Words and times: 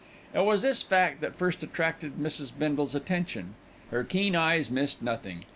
It 0.33 0.39
was 0.39 0.63
this 0.63 0.81
fact 0.81 1.21
that 1.21 1.35
first 1.35 1.61
attracted 1.61 2.15
Mrs. 2.17 2.51
Bindle's 2.57 2.95
attention. 2.95 3.53
Her 3.91 4.03
keen 4.03 4.35
eyes 4.35 4.71
missed 4.71 5.03
nothing. 5.03 5.45